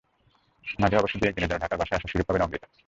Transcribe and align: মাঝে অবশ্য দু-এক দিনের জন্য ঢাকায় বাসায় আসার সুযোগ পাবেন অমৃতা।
মাঝে 0.79 0.95
অবশ্য 0.97 1.15
দু-এক 1.19 1.33
দিনের 1.35 1.49
জন্য 1.49 1.61
ঢাকায় 1.61 1.79
বাসায় 1.79 1.97
আসার 1.97 2.11
সুযোগ 2.11 2.25
পাবেন 2.27 2.41
অমৃতা। 2.41 2.67